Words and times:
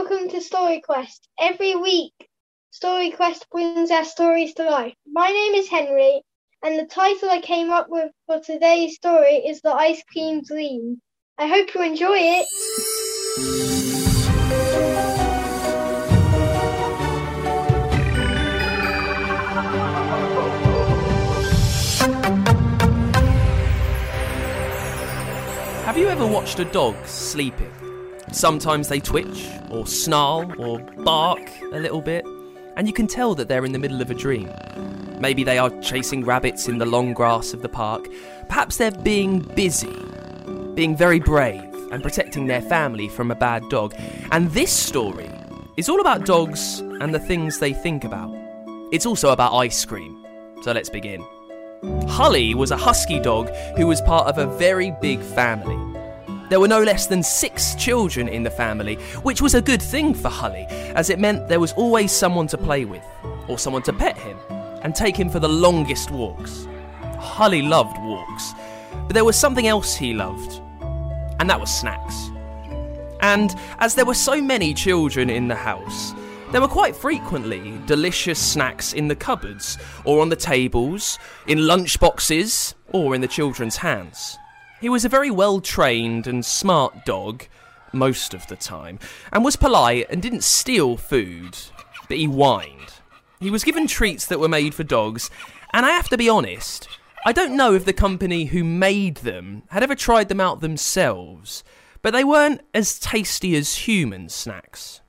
Welcome 0.00 0.28
to 0.30 0.40
Story 0.40 0.80
Quest. 0.80 1.28
Every 1.40 1.74
week, 1.74 2.12
Story 2.70 3.10
Quest 3.10 3.50
brings 3.50 3.90
our 3.90 4.04
stories 4.04 4.54
to 4.54 4.62
life. 4.62 4.94
My 5.04 5.26
name 5.26 5.54
is 5.54 5.68
Henry, 5.68 6.22
and 6.62 6.78
the 6.78 6.86
title 6.86 7.28
I 7.28 7.40
came 7.40 7.70
up 7.70 7.88
with 7.90 8.12
for 8.26 8.38
today's 8.38 8.94
story 8.94 9.42
is 9.44 9.60
The 9.60 9.72
Ice 9.72 10.00
Cream 10.12 10.42
Dream. 10.44 11.02
I 11.36 11.48
hope 11.48 11.74
you 11.74 11.82
enjoy 11.82 12.16
it. 12.16 12.46
Have 25.86 25.98
you 25.98 26.06
ever 26.06 26.24
watched 26.24 26.60
a 26.60 26.66
dog 26.66 26.94
sleeping? 27.04 27.87
Sometimes 28.32 28.88
they 28.88 29.00
twitch, 29.00 29.48
or 29.70 29.86
snarl, 29.86 30.52
or 30.58 30.80
bark 30.80 31.40
a 31.72 31.78
little 31.78 32.00
bit, 32.00 32.24
and 32.76 32.86
you 32.86 32.92
can 32.92 33.06
tell 33.06 33.34
that 33.34 33.48
they're 33.48 33.64
in 33.64 33.72
the 33.72 33.78
middle 33.78 34.00
of 34.00 34.10
a 34.10 34.14
dream. 34.14 34.50
Maybe 35.18 35.42
they 35.42 35.58
are 35.58 35.70
chasing 35.80 36.24
rabbits 36.24 36.68
in 36.68 36.78
the 36.78 36.86
long 36.86 37.12
grass 37.12 37.52
of 37.52 37.62
the 37.62 37.68
park. 37.68 38.06
Perhaps 38.48 38.76
they're 38.76 38.90
being 38.90 39.40
busy, 39.40 39.96
being 40.74 40.96
very 40.96 41.18
brave, 41.18 41.64
and 41.90 42.02
protecting 42.02 42.46
their 42.46 42.62
family 42.62 43.08
from 43.08 43.30
a 43.30 43.34
bad 43.34 43.68
dog. 43.68 43.94
And 44.30 44.50
this 44.52 44.72
story 44.72 45.30
is 45.76 45.88
all 45.88 46.00
about 46.00 46.26
dogs 46.26 46.80
and 46.80 47.14
the 47.14 47.18
things 47.18 47.58
they 47.58 47.72
think 47.72 48.04
about. 48.04 48.34
It's 48.92 49.06
also 49.06 49.30
about 49.30 49.54
ice 49.54 49.84
cream. 49.84 50.24
So 50.62 50.72
let's 50.72 50.90
begin. 50.90 51.24
Hully 52.08 52.54
was 52.54 52.70
a 52.70 52.76
husky 52.76 53.20
dog 53.20 53.50
who 53.76 53.86
was 53.86 54.00
part 54.02 54.26
of 54.26 54.38
a 54.38 54.46
very 54.58 54.92
big 55.00 55.20
family. 55.20 55.97
There 56.48 56.60
were 56.60 56.68
no 56.68 56.82
less 56.82 57.06
than 57.06 57.22
six 57.22 57.74
children 57.74 58.26
in 58.26 58.42
the 58.42 58.50
family, 58.50 58.94
which 59.22 59.42
was 59.42 59.54
a 59.54 59.60
good 59.60 59.82
thing 59.82 60.14
for 60.14 60.30
Hully, 60.30 60.64
as 60.94 61.10
it 61.10 61.18
meant 61.18 61.46
there 61.46 61.60
was 61.60 61.72
always 61.74 62.10
someone 62.10 62.46
to 62.46 62.56
play 62.56 62.86
with, 62.86 63.04
or 63.48 63.58
someone 63.58 63.82
to 63.82 63.92
pet 63.92 64.16
him, 64.16 64.38
and 64.82 64.94
take 64.94 65.14
him 65.14 65.28
for 65.28 65.40
the 65.40 65.48
longest 65.48 66.10
walks. 66.10 66.66
Hully 67.18 67.60
loved 67.60 67.98
walks, 67.98 68.54
but 69.06 69.12
there 69.12 69.26
was 69.26 69.36
something 69.36 69.66
else 69.66 69.94
he 69.94 70.14
loved, 70.14 70.62
and 71.38 71.50
that 71.50 71.60
was 71.60 71.70
snacks. 71.70 72.30
And 73.20 73.54
as 73.78 73.94
there 73.94 74.06
were 74.06 74.14
so 74.14 74.40
many 74.40 74.72
children 74.72 75.28
in 75.28 75.48
the 75.48 75.54
house, 75.54 76.14
there 76.50 76.62
were 76.62 76.68
quite 76.68 76.96
frequently 76.96 77.78
delicious 77.84 78.38
snacks 78.38 78.94
in 78.94 79.08
the 79.08 79.16
cupboards, 79.16 79.76
or 80.06 80.22
on 80.22 80.30
the 80.30 80.36
tables, 80.36 81.18
in 81.46 81.58
lunchboxes, 81.58 82.72
or 82.92 83.14
in 83.14 83.20
the 83.20 83.28
children's 83.28 83.76
hands. 83.76 84.38
He 84.80 84.88
was 84.88 85.04
a 85.04 85.08
very 85.08 85.30
well 85.30 85.60
trained 85.60 86.26
and 86.26 86.44
smart 86.44 87.04
dog, 87.04 87.44
most 87.92 88.34
of 88.34 88.46
the 88.46 88.56
time, 88.56 88.98
and 89.32 89.44
was 89.44 89.56
polite 89.56 90.06
and 90.08 90.22
didn't 90.22 90.44
steal 90.44 90.96
food, 90.96 91.58
but 92.08 92.16
he 92.16 92.26
whined. 92.26 92.94
He 93.40 93.50
was 93.50 93.64
given 93.64 93.86
treats 93.86 94.26
that 94.26 94.40
were 94.40 94.48
made 94.48 94.74
for 94.74 94.84
dogs, 94.84 95.30
and 95.72 95.84
I 95.84 95.90
have 95.90 96.08
to 96.10 96.16
be 96.16 96.28
honest, 96.28 96.88
I 97.26 97.32
don't 97.32 97.56
know 97.56 97.74
if 97.74 97.84
the 97.84 97.92
company 97.92 98.46
who 98.46 98.62
made 98.62 99.18
them 99.18 99.64
had 99.70 99.82
ever 99.82 99.94
tried 99.94 100.28
them 100.28 100.40
out 100.40 100.60
themselves, 100.60 101.64
but 102.00 102.12
they 102.12 102.24
weren't 102.24 102.60
as 102.72 102.98
tasty 102.98 103.56
as 103.56 103.74
human 103.74 104.28
snacks. 104.28 105.00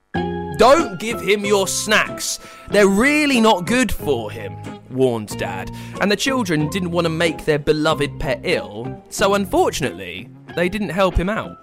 Don't 0.57 0.99
give 0.99 1.21
him 1.21 1.45
your 1.45 1.67
snacks. 1.67 2.39
They're 2.69 2.87
really 2.87 3.39
not 3.39 3.67
good 3.67 3.91
for 3.91 4.31
him, 4.31 4.55
warned 4.91 5.37
Dad. 5.37 5.71
And 6.01 6.11
the 6.11 6.15
children 6.15 6.69
didn't 6.69 6.91
want 6.91 7.05
to 7.05 7.09
make 7.09 7.45
their 7.45 7.59
beloved 7.59 8.19
pet 8.19 8.41
ill, 8.43 9.03
so 9.09 9.33
unfortunately, 9.33 10.29
they 10.55 10.69
didn't 10.69 10.89
help 10.89 11.15
him 11.15 11.29
out. 11.29 11.57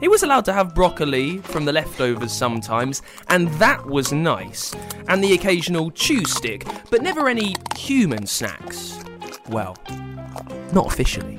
He 0.00 0.08
was 0.08 0.22
allowed 0.22 0.46
to 0.46 0.52
have 0.54 0.74
broccoli 0.74 1.38
from 1.38 1.66
the 1.66 1.72
leftovers 1.72 2.32
sometimes, 2.32 3.02
and 3.28 3.48
that 3.54 3.84
was 3.84 4.12
nice, 4.12 4.74
and 5.08 5.22
the 5.22 5.34
occasional 5.34 5.90
chew 5.90 6.24
stick, 6.24 6.66
but 6.90 7.02
never 7.02 7.28
any 7.28 7.54
human 7.76 8.26
snacks. 8.26 8.98
Well, 9.50 9.76
not 10.72 10.86
officially. 10.86 11.38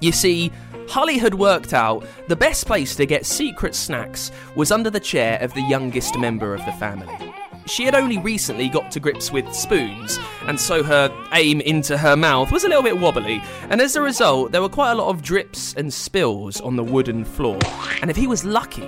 You 0.00 0.10
see, 0.10 0.50
Hully 0.88 1.18
had 1.18 1.34
worked 1.34 1.72
out 1.72 2.04
the 2.26 2.34
best 2.34 2.66
place 2.66 2.96
to 2.96 3.06
get 3.06 3.24
secret 3.24 3.76
snacks 3.76 4.32
was 4.56 4.72
under 4.72 4.90
the 4.90 5.00
chair 5.00 5.38
of 5.40 5.54
the 5.54 5.62
youngest 5.62 6.18
member 6.18 6.54
of 6.54 6.64
the 6.66 6.72
family. 6.72 7.32
She 7.66 7.84
had 7.84 7.94
only 7.94 8.18
recently 8.18 8.68
got 8.68 8.90
to 8.90 9.00
grips 9.00 9.30
with 9.30 9.52
spoons, 9.54 10.18
and 10.46 10.60
so 10.60 10.82
her 10.82 11.10
aim 11.32 11.60
into 11.60 11.96
her 11.96 12.16
mouth 12.16 12.50
was 12.50 12.64
a 12.64 12.68
little 12.68 12.82
bit 12.82 12.98
wobbly, 12.98 13.42
and 13.70 13.80
as 13.80 13.96
a 13.96 14.02
result, 14.02 14.52
there 14.52 14.60
were 14.60 14.68
quite 14.68 14.92
a 14.92 14.96
lot 14.96 15.08
of 15.08 15.22
drips 15.22 15.74
and 15.74 15.92
spills 15.92 16.60
on 16.60 16.76
the 16.76 16.84
wooden 16.84 17.24
floor. 17.24 17.58
And 18.00 18.10
if 18.10 18.16
he 18.16 18.26
was 18.26 18.44
lucky, 18.44 18.82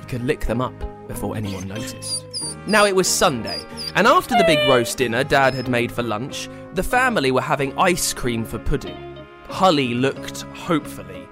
he 0.00 0.06
could 0.08 0.24
lick 0.24 0.46
them 0.46 0.60
up 0.60 0.74
before 1.08 1.36
anyone 1.36 1.68
noticed. 1.68 2.24
Now 2.66 2.84
it 2.84 2.94
was 2.94 3.08
Sunday, 3.08 3.60
and 3.94 4.06
after 4.06 4.36
the 4.36 4.44
big 4.44 4.68
roast 4.68 4.98
dinner 4.98 5.24
Dad 5.24 5.54
had 5.54 5.68
made 5.68 5.90
for 5.90 6.02
lunch, 6.02 6.48
the 6.74 6.82
family 6.82 7.30
were 7.30 7.40
having 7.40 7.76
ice 7.78 8.12
cream 8.12 8.44
for 8.44 8.58
pudding. 8.58 9.16
Hully 9.48 9.94
looked 9.94 10.42
hopefully. 10.42 11.28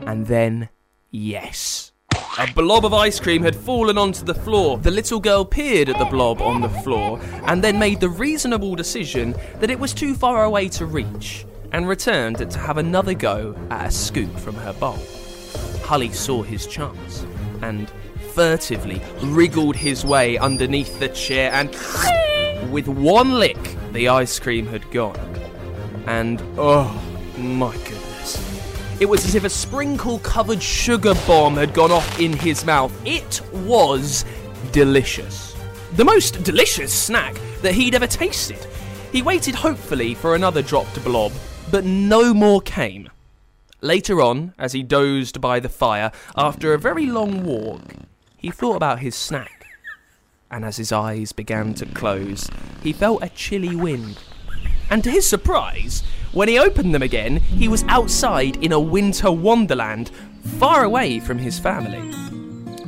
And 0.00 0.26
then, 0.26 0.68
yes. 1.10 1.91
A 2.38 2.50
blob 2.50 2.86
of 2.86 2.94
ice 2.94 3.20
cream 3.20 3.42
had 3.42 3.54
fallen 3.54 3.98
onto 3.98 4.24
the 4.24 4.34
floor. 4.34 4.78
The 4.78 4.90
little 4.90 5.20
girl 5.20 5.44
peered 5.44 5.90
at 5.90 5.98
the 5.98 6.06
blob 6.06 6.40
on 6.40 6.62
the 6.62 6.68
floor 6.68 7.20
and 7.44 7.62
then 7.62 7.78
made 7.78 8.00
the 8.00 8.08
reasonable 8.08 8.74
decision 8.74 9.34
that 9.60 9.70
it 9.70 9.78
was 9.78 9.92
too 9.92 10.14
far 10.14 10.44
away 10.44 10.70
to 10.70 10.86
reach 10.86 11.44
and 11.72 11.86
returned 11.86 12.38
to 12.38 12.58
have 12.58 12.78
another 12.78 13.12
go 13.12 13.54
at 13.70 13.88
a 13.88 13.90
scoop 13.90 14.34
from 14.38 14.54
her 14.54 14.72
bowl. 14.72 14.98
Hully 15.82 16.10
saw 16.10 16.42
his 16.42 16.66
chance 16.66 17.26
and 17.60 17.90
furtively 18.32 19.02
wriggled 19.24 19.76
his 19.76 20.02
way 20.02 20.38
underneath 20.38 20.98
the 21.00 21.10
chair 21.10 21.52
and 21.52 21.70
with 22.72 22.88
one 22.88 23.38
lick 23.38 23.76
the 23.92 24.08
ice 24.08 24.38
cream 24.38 24.66
had 24.66 24.90
gone. 24.90 25.20
And 26.06 26.42
oh 26.56 26.90
my 27.36 27.76
goodness. 27.76 28.01
It 29.02 29.08
was 29.08 29.24
as 29.24 29.34
if 29.34 29.42
a 29.42 29.50
sprinkle 29.50 30.20
covered 30.20 30.62
sugar 30.62 31.14
bomb 31.26 31.56
had 31.56 31.74
gone 31.74 31.90
off 31.90 32.20
in 32.20 32.32
his 32.34 32.64
mouth. 32.64 32.92
It 33.04 33.40
was 33.52 34.24
delicious. 34.70 35.56
The 35.96 36.04
most 36.04 36.44
delicious 36.44 36.92
snack 36.92 37.34
that 37.62 37.74
he'd 37.74 37.96
ever 37.96 38.06
tasted. 38.06 38.64
He 39.10 39.20
waited 39.20 39.56
hopefully 39.56 40.14
for 40.14 40.36
another 40.36 40.62
dropped 40.62 41.02
blob, 41.02 41.32
but 41.72 41.84
no 41.84 42.32
more 42.32 42.60
came. 42.60 43.10
Later 43.80 44.20
on, 44.20 44.54
as 44.56 44.72
he 44.72 44.84
dozed 44.84 45.40
by 45.40 45.58
the 45.58 45.68
fire 45.68 46.12
after 46.36 46.72
a 46.72 46.78
very 46.78 47.06
long 47.06 47.42
walk, 47.42 47.82
he 48.36 48.52
thought 48.52 48.76
about 48.76 49.00
his 49.00 49.16
snack. 49.16 49.66
And 50.48 50.64
as 50.64 50.76
his 50.76 50.92
eyes 50.92 51.32
began 51.32 51.74
to 51.74 51.86
close, 51.86 52.48
he 52.84 52.92
felt 52.92 53.24
a 53.24 53.30
chilly 53.30 53.74
wind. 53.74 54.16
And 54.92 55.02
to 55.04 55.10
his 55.10 55.26
surprise, 55.26 56.02
when 56.32 56.48
he 56.48 56.58
opened 56.58 56.94
them 56.94 57.00
again, 57.00 57.38
he 57.38 57.66
was 57.66 57.82
outside 57.84 58.62
in 58.62 58.72
a 58.72 58.78
winter 58.78 59.32
wonderland, 59.32 60.10
far 60.58 60.84
away 60.84 61.18
from 61.18 61.38
his 61.38 61.58
family. 61.58 62.12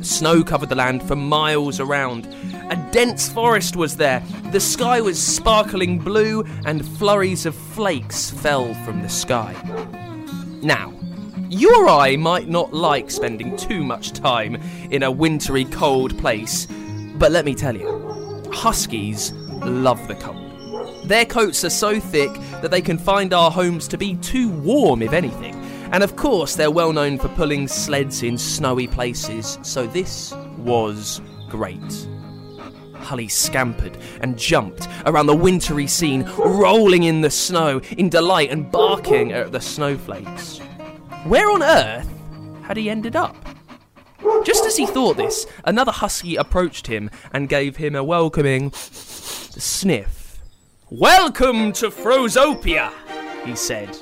Snow 0.03 0.43
covered 0.43 0.69
the 0.69 0.75
land 0.75 1.01
for 1.01 1.15
miles 1.15 1.79
around. 1.79 2.27
A 2.69 2.89
dense 2.91 3.27
forest 3.27 3.75
was 3.75 3.97
there. 3.97 4.21
The 4.51 4.59
sky 4.59 5.01
was 5.01 5.19
sparkling 5.19 5.97
blue, 5.97 6.45
and 6.67 6.87
flurries 6.87 7.47
of 7.47 7.55
flakes 7.55 8.29
fell 8.29 8.75
from 8.85 9.01
the 9.01 9.09
sky. 9.09 9.55
Now, 10.61 10.93
you 11.49 11.75
or 11.75 11.89
I 11.89 12.17
might 12.17 12.47
not 12.47 12.71
like 12.71 13.09
spending 13.09 13.57
too 13.57 13.83
much 13.83 14.11
time 14.11 14.61
in 14.91 15.01
a 15.01 15.09
wintry, 15.09 15.65
cold 15.65 16.15
place, 16.19 16.67
but 17.17 17.31
let 17.31 17.45
me 17.45 17.55
tell 17.55 17.75
you, 17.75 18.43
Huskies 18.53 19.31
love 19.63 20.07
the 20.07 20.13
cold. 20.13 20.44
Their 21.05 21.25
coats 21.25 21.63
are 21.63 21.69
so 21.69 21.99
thick 21.99 22.33
that 22.61 22.71
they 22.71 22.81
can 22.81 22.97
find 22.97 23.31
our 23.31 23.51
homes 23.51 23.87
to 23.89 23.97
be 23.97 24.15
too 24.15 24.49
warm, 24.49 25.03
if 25.03 25.13
anything. 25.13 25.53
And 25.91 26.03
of 26.03 26.15
course, 26.15 26.55
they're 26.55 26.71
well 26.71 26.91
known 26.91 27.19
for 27.19 27.27
pulling 27.29 27.67
sleds 27.67 28.23
in 28.23 28.39
snowy 28.39 28.87
places, 28.87 29.59
so 29.61 29.85
this 29.85 30.33
was 30.57 31.21
great. 31.47 32.07
Hully 32.95 33.27
scampered 33.27 33.99
and 34.21 34.35
jumped 34.35 34.87
around 35.05 35.27
the 35.27 35.35
wintry 35.35 35.85
scene, 35.85 36.23
rolling 36.39 37.03
in 37.03 37.21
the 37.21 37.29
snow 37.29 37.81
in 37.97 38.09
delight 38.09 38.49
and 38.49 38.71
barking 38.71 39.31
at 39.31 39.51
the 39.51 39.61
snowflakes. 39.61 40.57
Where 41.25 41.51
on 41.51 41.61
earth 41.61 42.09
had 42.63 42.77
he 42.77 42.89
ended 42.89 43.15
up? 43.15 43.35
Just 44.43 44.65
as 44.65 44.75
he 44.75 44.87
thought 44.87 45.17
this, 45.17 45.45
another 45.65 45.91
husky 45.91 46.35
approached 46.35 46.87
him 46.87 47.11
and 47.31 47.47
gave 47.47 47.77
him 47.77 47.93
a 47.95 48.03
welcoming 48.03 48.71
sniff. 48.73 50.24
Welcome 50.91 51.73
to 51.73 51.89
Frozopia, 51.89 52.91
he 53.43 53.55
said. 53.55 53.97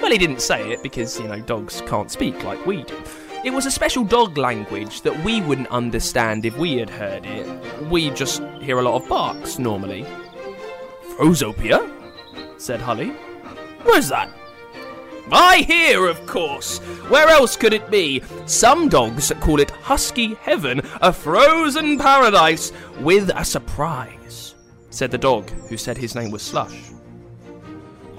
Well, 0.00 0.12
he 0.12 0.18
didn't 0.18 0.40
say 0.40 0.70
it 0.70 0.84
because, 0.84 1.18
you 1.18 1.26
know, 1.26 1.40
dogs 1.40 1.82
can't 1.88 2.12
speak 2.12 2.44
like 2.44 2.64
we 2.64 2.84
do. 2.84 2.96
It 3.44 3.50
was 3.50 3.66
a 3.66 3.72
special 3.72 4.04
dog 4.04 4.38
language 4.38 5.00
that 5.00 5.24
we 5.24 5.40
wouldn't 5.40 5.66
understand 5.68 6.46
if 6.46 6.56
we 6.56 6.76
had 6.76 6.90
heard 6.90 7.26
it. 7.26 7.46
We 7.90 8.10
just 8.10 8.40
hear 8.60 8.78
a 8.78 8.82
lot 8.82 9.02
of 9.02 9.08
barks 9.08 9.58
normally. 9.58 10.06
Frozopia? 11.16 11.90
said 12.56 12.80
Hully. 12.80 13.08
Where's 13.82 14.08
that? 14.08 14.30
I 15.32 15.58
hear, 15.58 16.06
of 16.06 16.24
course. 16.26 16.78
Where 17.08 17.28
else 17.28 17.56
could 17.56 17.72
it 17.72 17.90
be? 17.90 18.22
Some 18.46 18.88
dogs 18.88 19.32
call 19.40 19.58
it 19.58 19.70
Husky 19.70 20.34
Heaven, 20.34 20.82
a 21.02 21.12
frozen 21.12 21.98
paradise 21.98 22.70
with 23.00 23.30
a 23.34 23.44
surprise, 23.44 24.54
said 24.90 25.10
the 25.10 25.18
dog, 25.18 25.50
who 25.68 25.76
said 25.76 25.98
his 25.98 26.14
name 26.14 26.30
was 26.30 26.42
Slush. 26.42 26.90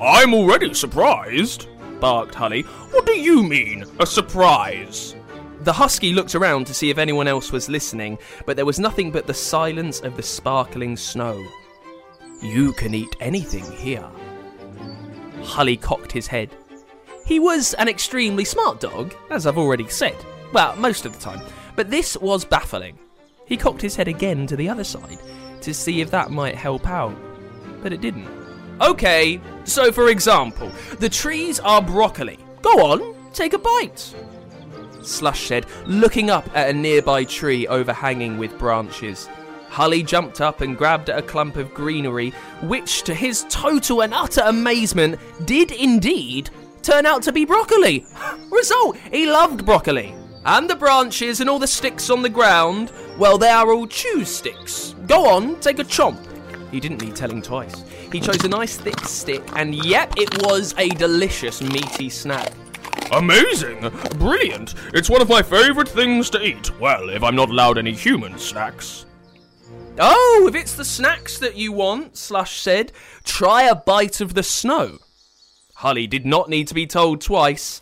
I'm 0.02 0.34
already 0.34 0.74
surprised, 0.74 1.68
barked 2.00 2.36
Hully. 2.36 2.62
What 2.92 3.06
do 3.06 3.14
you 3.14 3.44
mean, 3.44 3.86
a 4.00 4.06
surprise? 4.06 5.16
The 5.62 5.74
husky 5.74 6.14
looked 6.14 6.36
around 6.36 6.68
to 6.68 6.74
see 6.74 6.90
if 6.90 6.98
anyone 6.98 7.28
else 7.28 7.52
was 7.52 7.68
listening, 7.68 8.18
but 8.46 8.56
there 8.56 8.66
was 8.66 8.80
nothing 8.80 9.12
but 9.12 9.28
the 9.28 9.34
silence 9.34 10.00
of 10.00 10.16
the 10.16 10.24
sparkling 10.24 10.96
snow. 10.96 11.46
You 12.42 12.72
can 12.74 12.94
eat 12.94 13.16
anything 13.20 13.70
here. 13.74 14.10
Hully 15.44 15.76
cocked 15.76 16.14
his 16.14 16.28
head. 16.28 16.50
He 17.26 17.40
was 17.40 17.74
an 17.74 17.90
extremely 17.90 18.46
smart 18.46 18.80
dog, 18.80 19.14
as 19.30 19.46
I've 19.46 19.58
already 19.58 19.88
said. 19.90 20.16
Well, 20.54 20.76
most 20.78 21.06
of 21.06 21.14
the 21.14 21.20
time. 21.20 21.42
But 21.76 21.92
this 21.92 22.16
was 22.18 22.46
baffling. 22.46 22.98
He 23.46 23.58
cocked 23.58 23.82
his 23.82 23.96
head 23.96 24.08
again 24.08 24.48
to 24.48 24.56
the 24.56 24.70
other 24.70 24.86
side 24.86 25.20
to 25.62 25.74
see 25.74 26.02
if 26.02 26.12
that 26.12 26.32
might 26.32 26.56
help 26.56 26.88
out. 26.88 27.16
But 27.82 27.94
it 27.94 28.02
didn't. 28.02 28.28
Okay, 28.82 29.42
so 29.66 29.92
for 29.92 30.10
example, 30.10 30.72
the 31.00 31.10
trees 31.10 31.60
are 31.60 31.82
broccoli. 31.82 32.40
Go 32.62 32.92
on, 32.92 33.16
take 33.34 33.54
a 33.54 33.58
bite. 33.58 34.16
Slush 35.02 35.48
said, 35.48 35.66
looking 35.86 36.30
up 36.30 36.50
at 36.56 36.70
a 36.70 36.74
nearby 36.74 37.24
tree 37.24 37.68
overhanging 37.68 38.38
with 38.38 38.58
branches. 38.58 39.28
Hully 39.70 40.02
jumped 40.02 40.42
up 40.42 40.62
and 40.62 40.78
grabbed 40.78 41.10
at 41.10 41.20
a 41.20 41.22
clump 41.22 41.56
of 41.56 41.74
greenery, 41.74 42.32
which, 42.62 43.04
to 43.04 43.14
his 43.14 43.46
total 43.50 44.02
and 44.02 44.14
utter 44.14 44.42
amazement, 44.46 45.20
did 45.46 45.72
indeed 45.72 46.50
turn 46.82 47.06
out 47.06 47.22
to 47.24 47.32
be 47.32 47.46
broccoli. 47.46 48.06
Result, 48.52 48.98
he 49.12 49.30
loved 49.30 49.66
broccoli. 49.66 50.16
And 50.46 50.70
the 50.70 50.76
branches 50.76 51.42
and 51.42 51.50
all 51.50 51.60
the 51.60 51.68
sticks 51.68 52.10
on 52.10 52.22
the 52.22 52.30
ground, 52.30 52.92
well, 53.18 53.38
they 53.38 53.50
are 53.50 53.72
all 53.72 53.88
chew 53.88 54.24
sticks. 54.24 54.96
Go 55.06 55.28
on, 55.28 55.60
take 55.60 55.80
a 55.80 55.84
chomp. 55.84 56.18
He 56.72 56.80
didn't 56.80 57.02
need 57.02 57.16
telling 57.16 57.42
twice. 57.42 57.84
He 58.12 58.20
chose 58.20 58.44
a 58.44 58.48
nice 58.50 58.78
thick 58.78 59.00
stick, 59.02 59.44
and 59.56 59.76
yep, 59.76 60.14
it 60.18 60.42
was 60.44 60.74
a 60.78 60.90
delicious 60.90 61.62
meaty 61.62 62.10
snack. 62.10 62.52
Amazing! 63.12 63.90
Brilliant! 64.18 64.76
It's 64.94 65.10
one 65.10 65.22
of 65.22 65.30
my 65.30 65.42
favourite 65.42 65.90
things 65.90 66.30
to 66.30 66.42
eat. 66.42 66.80
Well, 66.80 67.10
if 67.10 67.24
I'm 67.24 67.36
not 67.36 67.50
allowed 67.50 67.78
any 67.78 67.92
human 67.94 68.38
snacks. 68.38 69.06
Oh, 70.00 70.46
if 70.48 70.56
it's 70.56 70.76
the 70.76 70.86
snacks 70.86 71.40
that 71.40 71.58
you 71.58 71.72
want, 71.74 72.16
Slush 72.16 72.60
said, 72.60 72.92
try 73.24 73.64
a 73.64 73.76
bite 73.76 74.22
of 74.22 74.36
the 74.36 74.44
snow. 74.44 75.00
Hully 75.76 76.08
did 76.08 76.26
not 76.26 76.50
need 76.50 76.68
to 76.68 76.74
be 76.74 76.86
told 76.86 77.20
twice. 77.20 77.82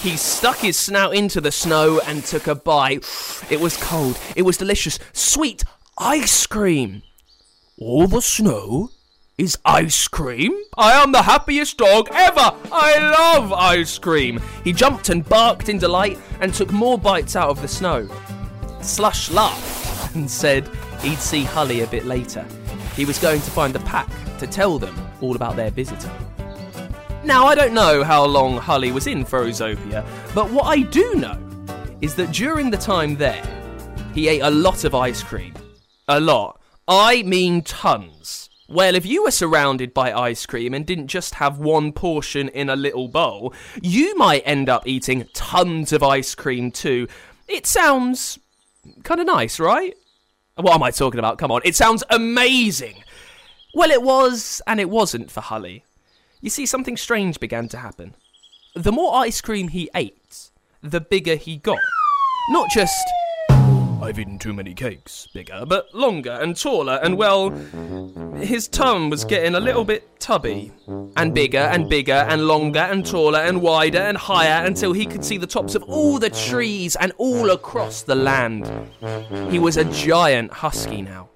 He 0.00 0.16
stuck 0.16 0.58
his 0.58 0.76
snout 0.76 1.14
into 1.14 1.40
the 1.40 1.52
snow 1.52 2.00
and 2.06 2.24
took 2.24 2.46
a 2.46 2.54
bite. 2.54 3.04
It 3.50 3.60
was 3.60 3.76
cold, 3.76 4.18
it 4.34 4.42
was 4.42 4.56
delicious, 4.56 4.98
sweet 5.12 5.64
ice 5.98 6.46
cream. 6.46 7.02
All 7.78 8.06
the 8.06 8.22
snow 8.22 8.90
is 9.38 9.58
ice 9.64 10.08
cream? 10.08 10.52
I 10.76 10.92
am 10.92 11.12
the 11.12 11.22
happiest 11.22 11.78
dog 11.78 12.08
ever! 12.12 12.54
I 12.70 12.98
love 12.98 13.52
ice 13.52 13.98
cream! 13.98 14.40
He 14.62 14.72
jumped 14.72 15.08
and 15.08 15.28
barked 15.28 15.68
in 15.68 15.78
delight 15.78 16.18
and 16.40 16.52
took 16.52 16.72
more 16.72 16.98
bites 16.98 17.34
out 17.34 17.48
of 17.48 17.62
the 17.62 17.68
snow. 17.68 18.08
Slush 18.80 19.30
laughed 19.30 20.14
and 20.14 20.30
said 20.30 20.68
he'd 21.00 21.18
see 21.18 21.44
Hully 21.44 21.80
a 21.80 21.86
bit 21.86 22.04
later. 22.04 22.46
He 22.94 23.04
was 23.04 23.18
going 23.18 23.40
to 23.40 23.50
find 23.50 23.72
the 23.74 23.80
pack 23.80 24.10
to 24.38 24.46
tell 24.46 24.78
them 24.78 24.94
all 25.20 25.34
about 25.34 25.56
their 25.56 25.70
visitor. 25.70 26.12
Now, 27.24 27.46
I 27.46 27.54
don't 27.54 27.72
know 27.72 28.02
how 28.02 28.24
long 28.24 28.56
Hully 28.56 28.90
was 28.90 29.06
in 29.06 29.24
Frozopia, 29.24 30.04
but 30.34 30.50
what 30.50 30.64
I 30.64 30.80
do 30.80 31.14
know 31.14 31.38
is 32.00 32.16
that 32.16 32.32
during 32.32 32.68
the 32.68 32.76
time 32.76 33.14
there, 33.16 33.42
he 34.12 34.26
ate 34.26 34.40
a 34.40 34.50
lot 34.50 34.82
of 34.82 34.94
ice 34.94 35.22
cream. 35.22 35.54
A 36.08 36.18
lot. 36.18 36.60
I 36.88 37.22
mean 37.22 37.62
tons. 37.62 38.50
Well, 38.68 38.96
if 38.96 39.06
you 39.06 39.22
were 39.22 39.30
surrounded 39.30 39.94
by 39.94 40.12
ice 40.12 40.46
cream 40.46 40.74
and 40.74 40.84
didn't 40.84 41.06
just 41.06 41.36
have 41.36 41.58
one 41.58 41.92
portion 41.92 42.48
in 42.48 42.68
a 42.68 42.74
little 42.74 43.06
bowl, 43.06 43.54
you 43.80 44.16
might 44.16 44.42
end 44.44 44.68
up 44.68 44.84
eating 44.84 45.28
tons 45.32 45.92
of 45.92 46.02
ice 46.02 46.34
cream 46.34 46.72
too. 46.72 47.06
It 47.46 47.68
sounds 47.68 48.40
kind 49.04 49.20
of 49.20 49.26
nice, 49.26 49.60
right? 49.60 49.94
What 50.56 50.74
am 50.74 50.82
I 50.82 50.90
talking 50.90 51.20
about? 51.20 51.38
Come 51.38 51.52
on. 51.52 51.60
It 51.64 51.76
sounds 51.76 52.02
amazing. 52.10 53.04
Well, 53.74 53.92
it 53.92 54.02
was, 54.02 54.60
and 54.66 54.80
it 54.80 54.90
wasn't 54.90 55.30
for 55.30 55.40
Hully. 55.40 55.84
You 56.42 56.50
see, 56.50 56.66
something 56.66 56.96
strange 56.96 57.38
began 57.38 57.68
to 57.68 57.78
happen. 57.78 58.16
The 58.74 58.90
more 58.90 59.14
ice 59.14 59.40
cream 59.40 59.68
he 59.68 59.88
ate, 59.94 60.50
the 60.82 61.00
bigger 61.00 61.36
he 61.36 61.56
got. 61.56 61.78
Not 62.50 62.68
just 62.74 63.04
I've 63.48 64.18
eaten 64.18 64.40
too 64.40 64.52
many 64.52 64.74
cakes. 64.74 65.28
Bigger, 65.32 65.64
but 65.64 65.94
longer 65.94 66.32
and 66.32 66.56
taller, 66.60 66.98
and 67.00 67.16
well, 67.16 67.50
his 68.38 68.66
tongue 68.66 69.08
was 69.08 69.24
getting 69.24 69.54
a 69.54 69.60
little 69.60 69.84
bit 69.84 70.18
tubby. 70.18 70.72
And 71.16 71.32
bigger 71.32 71.58
and 71.58 71.88
bigger 71.88 72.26
and 72.28 72.48
longer 72.48 72.80
and 72.80 73.06
taller 73.06 73.38
and 73.38 73.62
wider 73.62 74.00
and 74.00 74.18
higher 74.18 74.66
until 74.66 74.92
he 74.92 75.06
could 75.06 75.24
see 75.24 75.38
the 75.38 75.46
tops 75.46 75.76
of 75.76 75.84
all 75.84 76.18
the 76.18 76.30
trees 76.30 76.96
and 76.96 77.12
all 77.18 77.52
across 77.52 78.02
the 78.02 78.16
land. 78.16 78.68
He 79.48 79.60
was 79.60 79.76
a 79.76 79.84
giant 79.84 80.52
husky 80.52 81.02
now. 81.02 81.28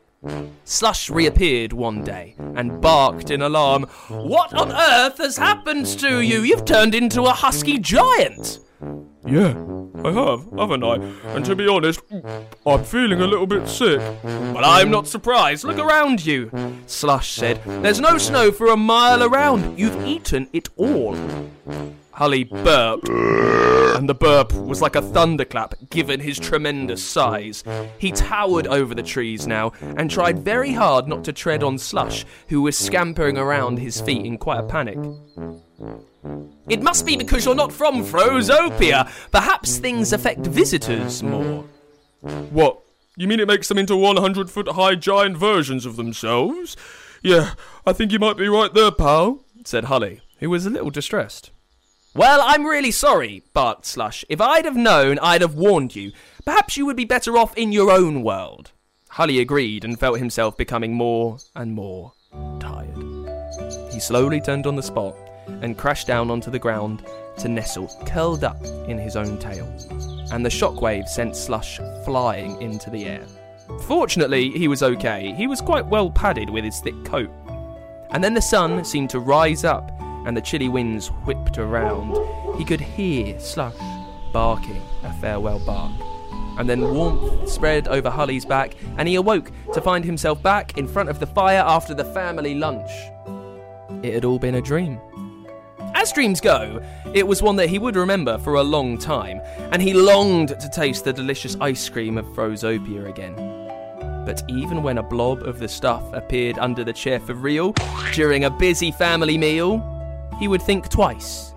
Slush 0.65 1.11
reappeared 1.11 1.73
one 1.73 2.03
day 2.03 2.35
and 2.39 2.81
barked 2.81 3.31
in 3.31 3.43
alarm. 3.43 3.85
What 4.09 4.53
on 4.55 4.73
earth 4.73 5.19
has 5.19 5.37
happened 5.37 5.87
to 5.99 6.21
you? 6.21 6.41
You've 6.41 6.65
turned 6.65 6.95
into 6.95 7.23
a 7.23 7.31
husky 7.31 7.79
giant! 7.79 8.61
Yeah, 9.27 9.55
I 10.05 10.13
have, 10.13 10.47
haven't 10.57 10.85
I? 10.85 10.95
And 11.35 11.45
to 11.47 11.57
be 11.57 11.67
honest, 11.67 12.01
I'm 12.65 12.85
feeling 12.85 13.21
a 13.23 13.27
little 13.27 13.47
bit 13.47 13.69
sick. 13.69 13.99
Well, 14.23 14.65
I'm 14.65 14.91
not 14.91 15.09
surprised. 15.09 15.65
Look 15.65 15.79
around 15.79 16.25
you, 16.25 16.51
Slush 16.87 17.33
said. 17.33 17.61
There's 17.65 18.01
no 18.01 18.19
snow 18.19 18.53
for 18.53 18.69
a 18.69 18.77
mile 18.77 19.23
around. 19.25 19.79
You've 19.79 20.05
eaten 20.07 20.49
it 20.53 20.69
all. 20.77 21.17
Hully 22.17 22.45
burped, 22.45 23.11
and 23.11 24.09
the 24.09 24.15
burp 24.15 24.55
was 24.55 24.81
like 24.81 24.97
a 24.97 25.03
thunderclap 25.03 25.75
given 25.91 26.19
his 26.19 26.39
tremendous 26.39 27.05
size. 27.05 27.63
He 27.99 28.11
towered 28.11 28.67
over 28.67 28.95
the 28.95 29.03
trees 29.03 29.47
now 29.47 29.73
and 29.83 30.11
tried 30.11 30.39
very 30.39 30.73
hard 30.73 31.09
not 31.09 31.25
to 31.25 31.33
tread 31.35 31.63
on 31.63 31.77
Slush, 31.77 32.25
who 32.49 32.63
was 32.63 32.77
scampering 32.77 33.37
around 33.37 33.79
his 33.79 34.01
feet 34.01 34.25
in 34.25 34.39
quite 34.39 34.61
a 34.61 34.63
panic. 34.63 34.99
It 36.71 36.83
must 36.83 37.05
be 37.05 37.19
because 37.19 37.45
you're 37.45 37.55
not 37.55 37.71
from 37.71 38.03
Frozopia. 38.03 39.11
Perhaps 39.31 39.77
things 39.77 40.15
affect 40.15 40.47
visitors 40.47 41.23
more. 41.23 41.65
What? 42.51 42.81
You 43.19 43.29
mean 43.29 43.41
it 43.41 43.47
makes 43.47 43.69
them 43.69 43.77
into 43.77 43.95
100 43.95 44.51
foot 44.51 44.69
high 44.69 44.95
giant 44.95 45.37
versions 45.37 45.85
of 45.85 45.97
themselves? 45.97 46.79
Yeah, 47.23 47.53
I 47.87 47.93
think 47.93 48.11
you 48.11 48.19
might 48.19 48.39
be 48.39 48.49
right 48.49 48.73
there, 48.73 48.91
pal, 48.91 49.45
said 49.65 49.85
Hully, 49.85 50.23
who 50.39 50.49
was 50.49 50.65
a 50.65 50.71
little 50.71 50.91
distressed. 50.91 51.51
Well, 52.17 52.41
I'm 52.43 52.65
really 52.65 52.93
sorry, 52.93 53.43
barked 53.53 53.85
Slush. 53.85 54.25
If 54.31 54.41
I'd 54.41 54.65
have 54.65 54.75
known, 54.75 55.19
I'd 55.19 55.43
have 55.43 55.55
warned 55.55 55.95
you. 55.95 56.13
Perhaps 56.47 56.79
you 56.79 56.87
would 56.87 56.97
be 56.97 57.05
better 57.05 57.37
off 57.37 57.55
in 57.59 57.73
your 57.73 57.91
own 57.91 58.23
world. 58.23 58.73
Hully 59.11 59.39
agreed 59.39 59.85
and 59.85 60.01
felt 60.01 60.19
himself 60.19 60.57
becoming 60.57 60.95
more 60.95 61.37
and 61.55 61.75
more 61.75 62.15
tired. 62.59 62.97
He 63.93 64.01
slowly 64.01 64.41
turned 64.41 64.67
on 64.67 64.77
the 64.77 64.83
spot 64.83 65.15
and 65.47 65.77
crashed 65.77 66.07
down 66.07 66.31
onto 66.31 66.51
the 66.51 66.59
ground 66.59 67.05
to 67.37 67.49
nestle, 67.51 67.95
curled 68.07 68.45
up 68.45 68.65
in 68.89 68.97
his 68.97 69.15
own 69.15 69.37
tail. 69.37 69.67
And 70.33 70.43
the 70.43 70.49
shockwave 70.49 71.09
sent 71.09 71.37
Slush 71.37 71.81
flying 72.07 72.63
into 72.63 72.89
the 72.89 73.05
air. 73.05 73.27
Fortunately, 73.83 74.53
he 74.53 74.69
was 74.69 74.83
okay. 74.83 75.35
He 75.35 75.47
was 75.47 75.61
quite 75.61 75.85
well 75.85 76.11
padded 76.11 76.49
with 76.49 76.65
his 76.65 76.81
thick 76.81 77.05
coat. 77.05 77.31
And 78.11 78.25
then 78.25 78.33
the 78.33 78.41
sun 78.41 78.87
seemed 78.87 79.11
to 79.11 79.21
rise 79.21 79.65
up 79.65 79.93
and 80.27 80.37
the 80.37 80.43
chilly 80.43 80.69
winds 80.69 81.09
whipped 81.25 81.57
around. 81.57 82.15
He 82.59 82.65
could 82.65 82.81
hear 82.81 83.41
Slush 83.41 83.75
barking 84.33 84.83
a 85.03 85.13
farewell 85.15 85.61
bark. 85.61 85.93
And 86.59 86.69
then 86.69 86.81
warmth 86.83 87.49
spread 87.49 87.89
over 87.89 88.11
Hully's 88.11 88.45
back, 88.45 88.75
and 88.99 89.09
he 89.09 89.15
awoke 89.15 89.51
to 89.73 89.81
find 89.81 90.05
himself 90.05 90.43
back 90.43 90.77
in 90.77 90.89
front 90.89 91.09
of 91.09 91.21
the 91.21 91.27
fire 91.27 91.63
after 91.67 91.95
the 91.95 92.05
family 92.05 92.55
lunch. 92.55 92.91
It 94.03 94.15
had 94.15 94.25
all 94.25 94.39
been 94.39 94.57
a 94.57 94.61
dream. 94.61 95.01
As 95.95 96.13
dreams 96.13 96.41
go, 96.41 96.83
it 97.15 97.27
was 97.27 97.41
one 97.41 97.57
that 97.57 97.69
he 97.69 97.79
would 97.79 97.97
remember 97.97 98.37
for 98.39 98.55
a 98.55 98.63
long 98.63 98.99
time, 98.99 99.41
and 99.73 99.81
he 99.81 99.95
longed 99.95 100.49
to 100.49 100.71
taste 100.71 101.05
the 101.05 101.13
delicious 101.13 101.57
ice 101.61 101.89
cream 101.89 102.19
of 102.19 102.27
Frozopia 102.27 103.09
again. 103.09 103.35
But 104.27 104.43
even 104.49 104.83
when 104.83 104.99
a 104.99 105.03
blob 105.03 105.43
of 105.45 105.59
the 105.59 105.69
stuff 105.69 106.03
appeared 106.13 106.59
under 106.59 106.85
the 106.85 106.93
chair 106.93 107.21
for 107.21 107.35
real 107.35 107.75
during 108.13 108.45
a 108.45 108.51
busy 108.51 108.91
family 108.91 109.39
meal, 109.39 109.96
he 110.39 110.49
would 110.49 110.63
think 110.63 110.89
twice 110.89 111.53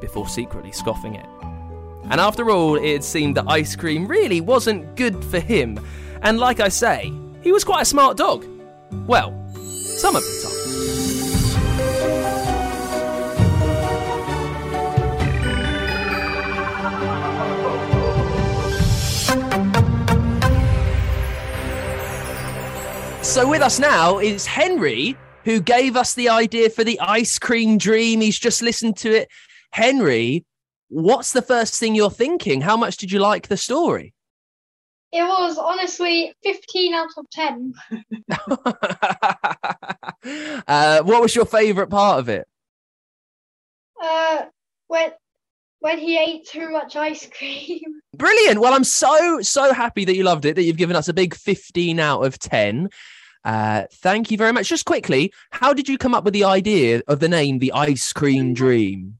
before 0.00 0.28
secretly 0.28 0.72
scoffing 0.72 1.14
it. 1.14 1.26
And 2.10 2.20
after 2.20 2.50
all, 2.50 2.76
it 2.76 3.04
seemed 3.04 3.36
that 3.36 3.44
ice 3.48 3.76
cream 3.76 4.06
really 4.06 4.40
wasn't 4.40 4.96
good 4.96 5.24
for 5.24 5.38
him, 5.38 5.78
and 6.22 6.38
like 6.38 6.60
I 6.60 6.68
say, 6.68 7.12
he 7.42 7.52
was 7.52 7.64
quite 7.64 7.82
a 7.82 7.86
smart 7.86 8.16
dog. 8.16 8.44
Well, 9.06 9.32
some 9.96 10.16
of 10.16 10.22
the 10.22 10.40
time. 10.42 10.50
So 23.22 23.48
with 23.48 23.62
us 23.62 23.78
now 23.78 24.18
is 24.18 24.44
Henry, 24.44 25.16
who 25.44 25.60
gave 25.60 25.96
us 25.96 26.14
the 26.14 26.28
idea 26.28 26.70
for 26.70 26.84
the 26.84 26.98
ice 27.00 27.38
cream 27.38 27.78
dream. 27.78 28.20
He's 28.20 28.38
just 28.38 28.62
listened 28.62 28.96
to 28.98 29.10
it. 29.10 29.28
Henry, 29.72 30.44
what's 30.88 31.32
the 31.32 31.42
first 31.42 31.78
thing 31.78 31.94
you're 31.94 32.10
thinking? 32.10 32.60
How 32.60 32.76
much 32.76 32.96
did 32.96 33.12
you 33.12 33.20
like 33.20 33.48
the 33.48 33.56
story? 33.56 34.14
It 35.12 35.22
was 35.22 35.58
honestly 35.58 36.34
15 36.44 36.94
out 36.94 37.08
of 37.16 37.28
10. 37.30 37.74
uh, 40.68 41.02
what 41.02 41.22
was 41.22 41.34
your 41.34 41.46
favourite 41.46 41.90
part 41.90 42.20
of 42.20 42.28
it? 42.28 42.46
Uh, 44.00 44.42
when 44.86 45.10
when 45.80 45.98
he 45.98 46.18
ate 46.18 46.46
too 46.46 46.70
much 46.70 46.94
ice 46.94 47.26
cream. 47.26 47.80
Brilliant. 48.14 48.60
Well, 48.60 48.74
I'm 48.74 48.84
so, 48.84 49.40
so 49.40 49.72
happy 49.72 50.04
that 50.04 50.14
you 50.14 50.24
loved 50.24 50.44
it, 50.44 50.54
that 50.56 50.62
you've 50.62 50.76
given 50.76 50.94
us 50.94 51.08
a 51.08 51.14
big 51.14 51.34
15 51.34 51.98
out 51.98 52.24
of 52.24 52.38
10. 52.38 52.90
Uh, 53.44 53.84
thank 53.94 54.30
you 54.30 54.36
very 54.36 54.52
much. 54.52 54.68
Just 54.68 54.84
quickly, 54.84 55.32
how 55.50 55.72
did 55.72 55.88
you 55.88 55.96
come 55.98 56.14
up 56.14 56.24
with 56.24 56.34
the 56.34 56.44
idea 56.44 57.02
of 57.08 57.20
the 57.20 57.28
name 57.28 57.58
The 57.58 57.72
Ice 57.72 58.12
Cream 58.12 58.52
Dream? 58.54 59.18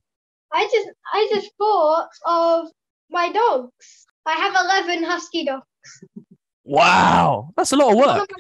I 0.53 0.65
just 0.65 0.89
I 1.13 1.29
just 1.33 1.51
thought 1.57 2.09
of 2.27 2.69
my 3.11 3.33
dogs. 3.33 4.07
I 4.27 4.33
have 4.33 4.55
11 4.89 5.05
husky 5.05 5.45
dogs. 5.45 5.65
Wow, 6.65 7.51
that's 7.57 7.73
a 7.73 7.77
lot 7.77 7.93
of 7.93 7.97
One 7.97 8.07
work. 8.19 8.31
of, 8.31 8.37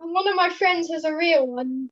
my, 0.00 0.12
one 0.12 0.28
of 0.28 0.36
my 0.36 0.50
friends 0.50 0.90
has 0.90 1.04
a 1.04 1.14
real 1.14 1.46
one. 1.46 1.90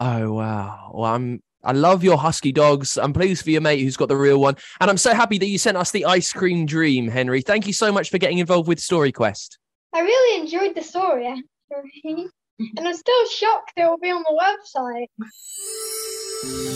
Oh 0.00 0.32
wow. 0.32 0.90
Well, 0.94 1.12
I'm 1.14 1.42
I 1.64 1.72
love 1.72 2.04
your 2.04 2.18
husky 2.18 2.52
dogs. 2.52 2.96
I'm 2.98 3.12
pleased 3.12 3.42
for 3.44 3.50
your 3.50 3.60
mate 3.60 3.80
who's 3.80 3.96
got 3.96 4.08
the 4.08 4.16
real 4.16 4.40
one. 4.40 4.56
And 4.80 4.90
I'm 4.90 4.96
so 4.98 5.12
happy 5.14 5.38
that 5.38 5.48
you 5.48 5.58
sent 5.58 5.76
us 5.76 5.90
the 5.90 6.04
ice 6.04 6.32
cream 6.32 6.66
dream, 6.66 7.08
Henry. 7.08 7.42
Thank 7.42 7.66
you 7.66 7.72
so 7.72 7.90
much 7.92 8.10
for 8.10 8.18
getting 8.18 8.38
involved 8.38 8.68
with 8.68 8.80
Story 8.80 9.12
Quest. 9.12 9.58
I 9.92 10.00
really 10.00 10.40
enjoyed 10.40 10.74
the 10.74 10.82
story, 10.82 11.26
actually. 11.26 12.26
And 12.58 12.88
I'm 12.88 12.94
still 12.94 13.26
shocked 13.28 13.72
it 13.76 13.84
will 13.84 13.98
be 13.98 14.10
on 14.10 14.22
the 14.22 15.08
website. 15.14 16.64